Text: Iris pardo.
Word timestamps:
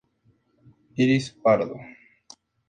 Iris 1.03 1.29
pardo. 1.43 1.75